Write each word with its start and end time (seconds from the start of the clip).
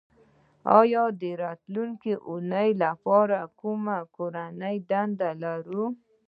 ایا 0.79 1.03
د 1.21 1.23
راتلونکې 1.43 2.13
اونۍ 2.29 2.69
لپاره 2.83 3.39
کومه 3.59 3.97
کورنۍ 4.15 4.75
دنده 4.89 5.29
لرو 5.43 5.83